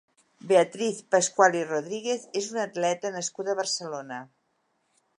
Beatriz 0.51 1.01
Pascual 1.15 1.59
i 1.59 1.61
Rodríguez 1.73 2.27
és 2.43 2.49
una 2.57 2.65
atleta 2.71 3.15
nascuda 3.19 3.55
a 3.57 3.61
Barcelona. 3.63 4.23